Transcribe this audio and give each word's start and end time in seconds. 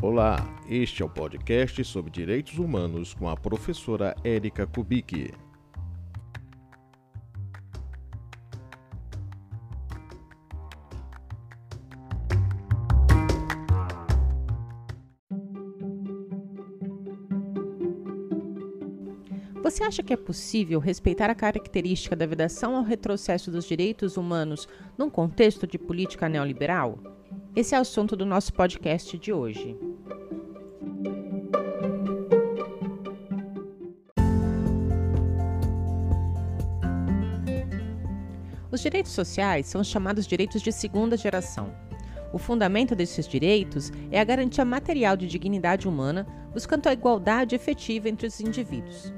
Olá, 0.00 0.36
este 0.68 1.02
é 1.02 1.04
o 1.04 1.08
podcast 1.08 1.84
sobre 1.84 2.12
direitos 2.12 2.56
humanos 2.56 3.14
com 3.14 3.28
a 3.28 3.36
professora 3.36 4.14
Érica 4.22 4.64
Kubicki. 4.64 5.34
Você 19.60 19.82
acha 19.82 20.04
que 20.04 20.12
é 20.12 20.16
possível 20.16 20.78
respeitar 20.78 21.28
a 21.28 21.34
característica 21.34 22.14
da 22.14 22.24
vedação 22.24 22.76
ao 22.76 22.84
retrocesso 22.84 23.50
dos 23.50 23.64
direitos 23.64 24.16
humanos 24.16 24.68
num 24.96 25.10
contexto 25.10 25.66
de 25.66 25.76
política 25.76 26.28
neoliberal? 26.28 27.00
Esse 27.56 27.74
é 27.74 27.78
o 27.78 27.80
assunto 27.80 28.14
do 28.14 28.24
nosso 28.24 28.52
podcast 28.52 29.18
de 29.18 29.32
hoje. 29.32 29.87
Os 38.70 38.80
direitos 38.80 39.12
sociais 39.12 39.66
são 39.66 39.80
os 39.80 39.86
chamados 39.86 40.26
direitos 40.26 40.60
de 40.60 40.70
segunda 40.70 41.16
geração. 41.16 41.72
O 42.34 42.38
fundamento 42.38 42.94
desses 42.94 43.26
direitos 43.26 43.90
é 44.10 44.20
a 44.20 44.24
garantia 44.24 44.62
material 44.62 45.16
de 45.16 45.26
dignidade 45.26 45.88
humana, 45.88 46.26
buscando 46.52 46.86
a 46.86 46.92
igualdade 46.92 47.54
efetiva 47.54 48.10
entre 48.10 48.26
os 48.26 48.38
indivíduos. 48.40 49.10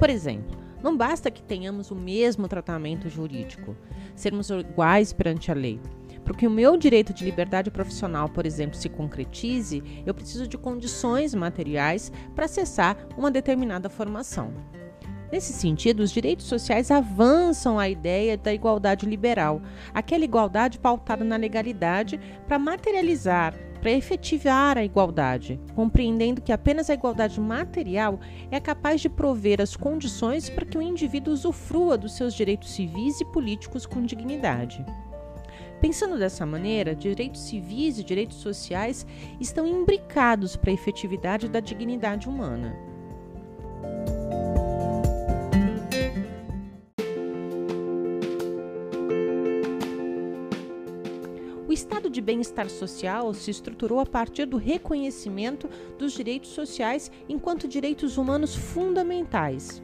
Por 0.00 0.10
exemplo, 0.10 0.58
não 0.82 0.96
basta 0.96 1.30
que 1.30 1.42
tenhamos 1.42 1.92
o 1.92 1.94
mesmo 1.94 2.48
tratamento 2.48 3.08
jurídico, 3.08 3.76
sermos 4.16 4.50
iguais 4.50 5.12
perante 5.12 5.52
a 5.52 5.54
lei. 5.54 5.80
Para 6.24 6.34
que 6.34 6.46
o 6.46 6.50
meu 6.50 6.76
direito 6.76 7.14
de 7.14 7.24
liberdade 7.24 7.70
profissional, 7.70 8.28
por 8.28 8.44
exemplo, 8.44 8.76
se 8.76 8.88
concretize, 8.88 9.80
eu 10.04 10.12
preciso 10.12 10.48
de 10.48 10.58
condições 10.58 11.32
materiais 11.32 12.10
para 12.34 12.46
acessar 12.46 12.96
uma 13.16 13.30
determinada 13.30 13.88
formação. 13.88 14.52
Nesse 15.30 15.52
sentido, 15.52 16.00
os 16.00 16.12
direitos 16.12 16.46
sociais 16.46 16.90
avançam 16.90 17.78
a 17.78 17.88
ideia 17.88 18.36
da 18.36 18.54
igualdade 18.54 19.06
liberal, 19.06 19.60
aquela 19.92 20.24
igualdade 20.24 20.78
pautada 20.78 21.24
na 21.24 21.36
legalidade 21.36 22.20
para 22.46 22.58
materializar 22.58 23.54
para 23.86 23.90
efetivar 23.92 24.76
a 24.76 24.84
igualdade, 24.84 25.60
compreendendo 25.76 26.42
que 26.42 26.50
apenas 26.50 26.90
a 26.90 26.94
igualdade 26.94 27.40
material 27.40 28.18
é 28.50 28.58
capaz 28.58 29.00
de 29.00 29.08
prover 29.08 29.60
as 29.60 29.76
condições 29.76 30.50
para 30.50 30.64
que 30.64 30.76
o 30.76 30.82
indivíduo 30.82 31.32
usufrua 31.32 31.96
dos 31.96 32.16
seus 32.16 32.34
direitos 32.34 32.72
civis 32.72 33.20
e 33.20 33.24
políticos 33.24 33.86
com 33.86 34.02
dignidade. 34.02 34.84
Pensando 35.80 36.18
dessa 36.18 36.44
maneira, 36.44 36.96
direitos 36.96 37.42
civis 37.42 37.98
e 37.98 38.02
direitos 38.02 38.38
sociais 38.38 39.06
estão 39.38 39.66
imbricados 39.66 40.56
para 40.56 40.70
a 40.70 40.74
efetividade 40.74 41.48
da 41.48 41.60
dignidade 41.60 42.28
humana. 42.28 42.95
De 52.16 52.22
bem-estar 52.22 52.70
social 52.70 53.34
se 53.34 53.50
estruturou 53.50 54.00
a 54.00 54.06
partir 54.06 54.46
do 54.46 54.56
reconhecimento 54.56 55.68
dos 55.98 56.14
direitos 56.14 56.48
sociais 56.48 57.10
enquanto 57.28 57.68
direitos 57.68 58.16
humanos 58.16 58.56
fundamentais. 58.56 59.82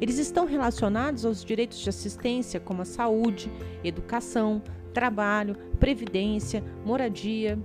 Eles 0.00 0.16
estão 0.16 0.46
relacionados 0.46 1.26
aos 1.26 1.44
direitos 1.44 1.78
de 1.78 1.90
assistência, 1.90 2.58
como 2.58 2.80
a 2.80 2.86
saúde, 2.86 3.52
educação, 3.84 4.62
trabalho, 4.94 5.56
previdência, 5.78 6.64
moradia. 6.86 7.58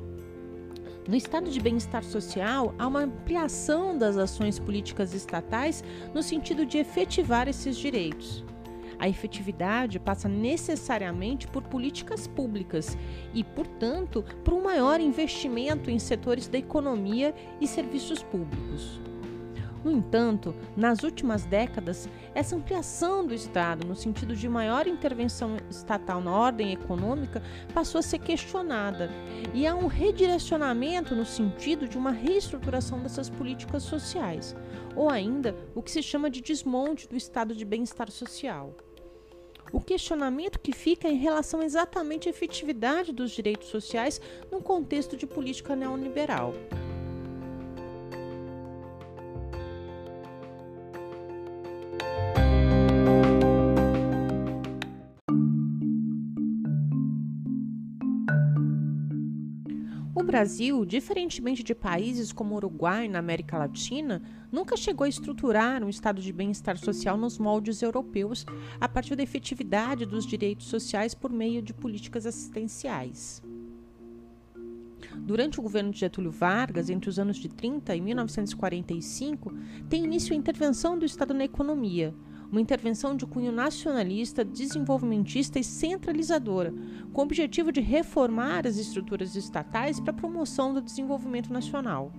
No 1.08 1.16
estado 1.16 1.50
de 1.50 1.62
bem-estar 1.62 2.04
social, 2.04 2.76
há 2.78 2.88
uma 2.88 3.04
ampliação 3.04 3.98
das 3.98 4.18
ações 4.18 4.60
políticas 4.60 5.14
estatais 5.14 5.82
no 6.14 6.22
sentido 6.22 6.66
de 6.66 6.78
efetivar 6.78 7.48
esses 7.48 7.78
direitos. 7.78 8.44
A 9.00 9.08
efetividade 9.08 9.98
passa 9.98 10.28
necessariamente 10.28 11.48
por 11.48 11.64
políticas 11.64 12.28
públicas 12.28 12.98
e, 13.34 13.44
portanto, 13.44 14.26
por 14.44 14.54
um 14.54 14.62
maior 14.62 15.00
investimento 15.00 15.90
em 15.90 15.98
setores 15.98 16.48
da 16.50 16.58
economia 16.58 17.34
e 17.62 17.68
serviços 17.68 18.22
públicos. 18.22 19.00
No 19.84 19.92
entanto, 19.92 20.54
nas 20.76 21.04
últimas 21.04 21.46
décadas, 21.46 22.10
essa 22.36 22.54
ampliação 22.54 23.26
do 23.26 23.34
Estado, 23.34 23.88
no 23.88 23.96
sentido 23.96 24.36
de 24.36 24.50
maior 24.50 24.88
intervenção 24.88 25.56
estatal 25.70 26.20
na 26.20 26.32
ordem 26.36 26.74
econômica, 26.74 27.42
passou 27.74 28.00
a 28.00 28.02
ser 28.02 28.20
questionada, 28.20 29.10
e 29.54 29.66
há 29.66 29.74
um 29.74 29.88
redirecionamento 29.88 31.16
no 31.16 31.26
sentido 31.26 31.88
de 31.88 31.98
uma 31.98 32.12
reestruturação 32.12 33.00
dessas 33.00 33.30
políticas 33.30 33.84
sociais, 33.84 34.54
ou 34.98 35.10
ainda 35.10 35.56
o 35.74 35.82
que 35.82 35.92
se 35.92 36.04
chama 36.04 36.30
de 36.30 36.42
desmonte 36.42 37.08
do 37.08 37.16
estado 37.16 37.56
de 37.56 37.64
bem-estar 37.64 38.12
social. 38.12 38.76
O 39.72 39.80
questionamento 39.80 40.60
que 40.60 40.72
fica 40.72 41.08
é 41.08 41.12
em 41.12 41.18
relação 41.18 41.62
exatamente 41.62 42.28
à 42.28 42.32
efetividade 42.32 43.12
dos 43.12 43.32
direitos 43.32 43.68
sociais 43.68 44.20
num 44.52 44.62
contexto 44.62 45.16
de 45.16 45.28
política 45.28 45.76
neoliberal. 45.76 46.54
O 60.20 60.24
Brasil, 60.24 60.84
diferentemente 60.84 61.64
de 61.64 61.74
países 61.74 62.34
como 62.34 62.54
o 62.54 62.58
Uruguai 62.58 63.08
na 63.08 63.20
América 63.20 63.58
Latina, 63.58 64.22
nunca 64.52 64.76
chegou 64.76 65.06
a 65.06 65.10
estruturar 65.10 65.82
um 65.82 65.88
estado 65.88 66.22
de 66.22 66.34
bem-estar 66.34 66.78
social 66.78 67.18
nos 67.18 67.38
moldes 67.38 67.82
europeus 67.82 68.46
a 68.82 68.90
partir 68.90 69.16
da 69.16 69.24
efetividade 69.24 70.06
dos 70.06 70.26
direitos 70.26 70.68
sociais 70.68 71.16
por 71.16 71.32
meio 71.32 71.62
de 71.62 71.74
políticas 71.74 72.26
assistenciais. 72.26 73.42
Durante 75.16 75.58
o 75.58 75.64
governo 75.64 75.92
de 75.92 76.00
Getúlio 76.00 76.32
Vargas, 76.32 76.90
entre 76.90 77.10
os 77.10 77.18
anos 77.18 77.38
de 77.38 77.48
30 77.48 77.96
e 77.96 78.02
1945, 78.02 79.54
tem 79.90 80.04
início 80.04 80.34
a 80.34 80.38
intervenção 80.38 81.00
do 81.00 81.06
Estado 81.06 81.34
na 81.34 81.46
economia, 81.46 82.14
uma 82.52 82.62
intervenção 82.62 83.16
de 83.16 83.26
cunho 83.26 83.52
nacionalista, 83.52 84.44
desenvolvimentista 84.44 85.60
e 85.60 85.64
centralizadora, 85.64 86.74
com 87.14 87.22
o 87.22 87.24
objetivo 87.24 87.72
de 87.72 87.82
reformar 87.82 88.66
as 88.66 88.78
estruturas 88.78 89.36
estatais 89.36 90.00
para 90.00 90.12
a 90.12 90.16
promoção 90.16 90.74
do 90.74 90.82
desenvolvimento 90.82 91.54
nacional. 91.54 92.12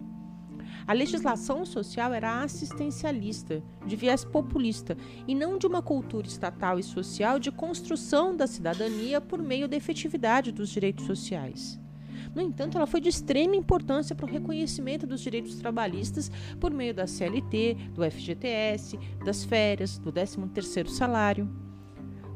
A 0.87 0.93
legislação 0.93 1.65
social 1.65 2.13
era 2.13 2.43
assistencialista, 2.43 3.63
de 3.85 3.97
viés 3.97 4.25
populista, 4.25 4.97
e 5.27 5.35
não 5.35 5.59
de 5.59 5.67
uma 5.67 5.83
cultura 5.83 6.27
estatal 6.27 6.79
e 6.79 6.83
social 6.83 7.39
de 7.39 7.51
construção 7.51 8.37
da 8.37 8.47
cidadania 8.47 9.21
por 9.21 9.43
meio 9.43 9.69
da 9.69 9.77
efetividade 9.77 10.53
dos 10.53 10.71
direitos 10.71 11.07
sociais. 11.07 11.79
No 12.35 12.43
entanto, 12.43 12.77
ela 12.77 12.87
foi 12.87 13.01
de 13.01 13.09
extrema 13.09 13.57
importância 13.57 14.15
para 14.15 14.27
o 14.27 14.31
reconhecimento 14.31 15.07
dos 15.07 15.21
direitos 15.21 15.57
trabalhistas 15.57 16.31
por 16.61 16.73
meio 16.73 16.95
da 16.95 17.07
CLT, 17.07 17.77
do 17.95 18.09
FGTS, 18.09 18.99
das 19.25 19.45
férias, 19.45 19.99
do 19.99 20.13
13º 20.13 20.89
salário. 20.89 21.49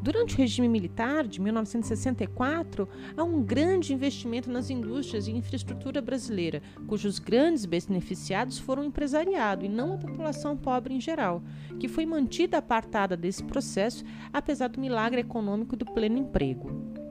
Durante 0.04 0.34
o 0.34 0.36
regime 0.36 0.68
militar 0.68 1.26
de 1.26 1.40
1964, 1.40 2.86
há 3.16 3.24
um 3.24 3.42
grande 3.42 3.94
investimento 3.94 4.50
nas 4.50 4.68
indústrias 4.68 5.26
e 5.26 5.32
infraestrutura 5.32 6.02
brasileira, 6.02 6.60
cujos 6.86 7.18
grandes 7.18 7.64
beneficiados 7.64 8.58
foram 8.58 8.82
o 8.82 8.84
empresariado 8.84 9.64
e 9.64 9.68
não 9.68 9.94
a 9.94 9.96
população 9.96 10.58
pobre 10.58 10.92
em 10.92 11.00
geral, 11.00 11.42
que 11.80 11.88
foi 11.88 12.04
mantida 12.04 12.58
apartada 12.58 13.16
desse 13.16 13.42
processo 13.44 14.04
apesar 14.30 14.68
do 14.68 14.78
milagre 14.78 15.22
econômico 15.22 15.74
do 15.74 15.86
pleno 15.86 16.18
emprego. 16.18 17.03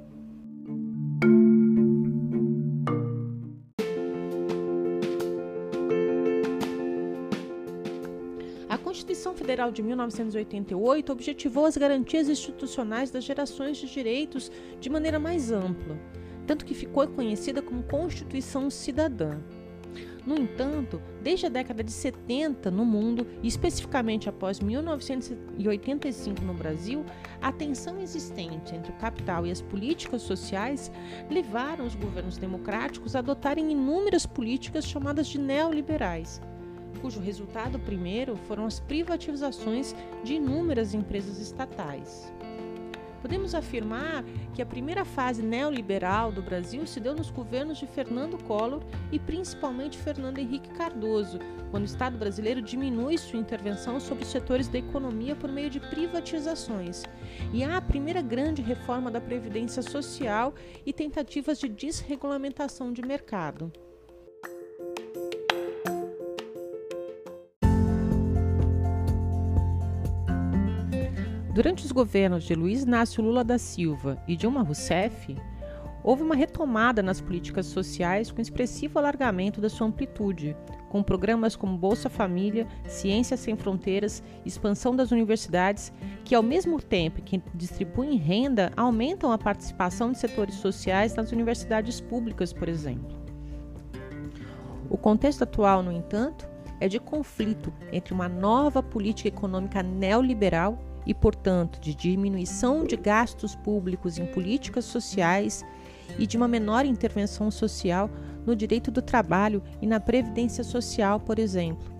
Federal 9.53 9.71
de 9.71 9.83
1988 9.83 11.11
objetivou 11.11 11.67
as 11.67 11.77
garantias 11.77 12.27
institucionais 12.27 13.11
das 13.11 13.23
gerações 13.23 13.77
de 13.77 13.85
direitos 13.85 14.51
de 14.79 14.89
maneira 14.89 15.19
mais 15.19 15.51
ampla, 15.51 15.95
tanto 16.47 16.65
que 16.65 16.73
ficou 16.73 17.07
conhecida 17.09 17.61
como 17.61 17.83
Constituição 17.83 18.67
Cidadã. 18.71 19.37
No 20.25 20.35
entanto, 20.35 20.99
desde 21.21 21.45
a 21.45 21.49
década 21.49 21.83
de 21.83 21.91
70 21.91 22.71
no 22.71 22.83
mundo, 22.83 23.27
e 23.43 23.47
especificamente 23.47 24.27
após 24.27 24.59
1985 24.59 26.41
no 26.41 26.55
Brasil, 26.55 27.05
a 27.39 27.51
tensão 27.51 27.99
existente 27.99 28.73
entre 28.73 28.91
o 28.91 28.95
capital 28.95 29.45
e 29.45 29.51
as 29.51 29.61
políticas 29.61 30.23
sociais 30.23 30.91
levaram 31.29 31.85
os 31.85 31.93
governos 31.93 32.39
democráticos 32.39 33.15
a 33.15 33.19
adotarem 33.19 33.71
inúmeras 33.71 34.25
políticas 34.25 34.83
chamadas 34.83 35.27
de 35.27 35.37
neoliberais 35.37 36.41
cujo 36.93 37.19
resultado 37.19 37.79
primeiro 37.79 38.35
foram 38.35 38.65
as 38.65 38.79
privatizações 38.79 39.95
de 40.23 40.35
inúmeras 40.35 40.93
empresas 40.93 41.39
estatais. 41.39 42.31
Podemos 43.23 43.55
afirmar 43.55 44.21
que 44.53 44.61
a 44.61 44.65
primeira 44.65 45.05
fase 45.05 45.41
neoliberal 45.41 46.29
do 46.29 46.41
Brasil 46.41 46.85
se 46.85 46.99
deu 46.99 47.15
nos 47.15 47.29
governos 47.29 47.77
de 47.77 47.87
Fernando 47.87 48.37
Collor 48.43 48.83
e 49.13 49.17
principalmente 49.17 49.97
Fernando 49.97 50.39
Henrique 50.39 50.69
Cardoso, 50.71 51.39
quando 51.71 51.83
o 51.83 51.85
Estado 51.85 52.17
brasileiro 52.17 52.61
diminui 52.61 53.17
sua 53.17 53.39
intervenção 53.39 53.97
sobre 53.97 54.25
os 54.25 54.29
setores 54.29 54.67
da 54.67 54.77
economia 54.77 55.37
por 55.37 55.49
meio 55.49 55.69
de 55.69 55.79
privatizações. 55.79 57.03
E 57.53 57.63
há 57.63 57.77
a 57.77 57.81
primeira 57.81 58.21
grande 58.21 58.61
reforma 58.61 59.09
da 59.09 59.21
Previdência 59.21 59.81
Social 59.81 60.53
e 60.85 60.91
tentativas 60.91 61.57
de 61.61 61.69
desregulamentação 61.69 62.91
de 62.91 63.01
mercado. 63.01 63.71
Durante 71.53 71.85
os 71.85 71.91
governos 71.91 72.45
de 72.45 72.55
Luiz 72.55 72.81
Inácio 72.81 73.23
Lula 73.23 73.43
da 73.43 73.59
Silva 73.59 74.17
e 74.27 74.35
Dilma 74.35 74.63
Rousseff, 74.63 75.37
houve 76.03 76.23
uma 76.23 76.33
retomada 76.33 77.03
nas 77.03 77.21
políticas 77.21 77.67
sociais 77.67 78.31
com 78.31 78.41
expressivo 78.41 78.97
alargamento 78.97 79.61
da 79.61 79.69
sua 79.69 79.85
amplitude, 79.85 80.57
com 80.89 81.03
programas 81.03 81.55
como 81.55 81.77
Bolsa 81.77 82.09
Família, 82.09 82.67
Ciências 82.87 83.39
Sem 83.39 83.55
Fronteiras, 83.55 84.23
expansão 84.43 84.95
das 84.95 85.11
universidades, 85.11 85.93
que 86.25 86.33
ao 86.33 86.41
mesmo 86.41 86.81
tempo 86.81 87.21
que 87.21 87.39
distribuem 87.53 88.17
renda, 88.17 88.73
aumentam 88.75 89.31
a 89.31 89.37
participação 89.37 90.11
de 90.11 90.17
setores 90.17 90.55
sociais 90.55 91.13
nas 91.13 91.31
universidades 91.31 92.01
públicas, 92.01 92.51
por 92.51 92.67
exemplo. 92.67 93.15
O 94.89 94.97
contexto 94.97 95.43
atual, 95.43 95.83
no 95.83 95.91
entanto, 95.91 96.49
é 96.79 96.87
de 96.87 96.99
conflito 96.99 97.71
entre 97.91 98.11
uma 98.11 98.27
nova 98.27 98.81
política 98.81 99.29
econômica 99.29 99.83
neoliberal 99.83 100.79
e, 101.05 101.13
portanto, 101.13 101.79
de 101.79 101.93
diminuição 101.93 102.85
de 102.85 102.95
gastos 102.95 103.55
públicos 103.55 104.17
em 104.17 104.25
políticas 104.25 104.85
sociais 104.85 105.65
e 106.17 106.25
de 106.27 106.37
uma 106.37 106.47
menor 106.47 106.85
intervenção 106.85 107.49
social 107.49 108.09
no 108.45 108.55
direito 108.55 108.91
do 108.91 109.01
trabalho 109.01 109.63
e 109.81 109.87
na 109.87 109.99
previdência 109.99 110.63
social, 110.63 111.19
por 111.19 111.39
exemplo. 111.39 111.91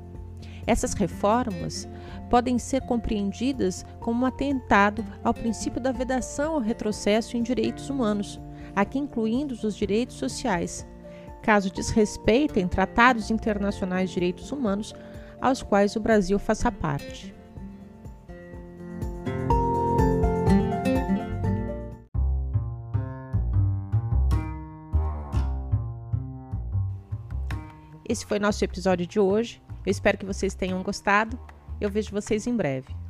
Essas 0.66 0.94
reformas 0.94 1.88
podem 2.30 2.58
ser 2.58 2.82
compreendidas 2.82 3.86
como 4.00 4.24
um 4.24 4.26
atentado 4.26 5.06
ao 5.24 5.34
princípio 5.34 5.82
da 5.82 5.92
vedação 5.92 6.54
ao 6.54 6.60
retrocesso 6.60 7.36
em 7.36 7.44
direitos 7.44 7.90
humanos, 7.90 8.40
aqui 8.76 8.98
incluindo 8.98 9.54
os 9.54 9.76
direitos 9.76 10.16
sociais, 10.16 10.88
caso 11.42 11.72
desrespeitem 11.72 12.68
tratados 12.68 13.30
internacionais 13.30 14.10
de 14.10 14.16
direitos 14.16 14.52
humanos 14.52 14.94
aos 15.42 15.62
quais 15.62 15.96
o 15.96 16.00
Brasil 16.00 16.40
faça 16.40 16.72
parte. 16.72 17.36
Esse 28.08 28.26
foi 28.26 28.38
nosso 28.38 28.64
episódio 28.64 29.08
de 29.08 29.20
hoje. 29.20 29.62
Eu 29.86 29.92
espero 29.92 30.18
que 30.18 30.26
vocês 30.26 30.54
tenham 30.54 30.84
gostado. 30.84 31.40
Eu 31.80 31.90
vejo 31.90 32.12
vocês 32.12 32.46
em 32.48 32.56
breve. 32.56 33.03